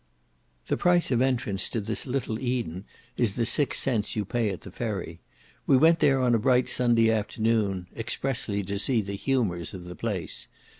[0.65, 2.85] The price of entrance to this little Eden,
[3.17, 5.19] is the six cents you pay at the ferry.
[5.67, 9.95] We went there on a bright Sunday afternoon, expressly to see the humours of the
[9.95, 10.47] place.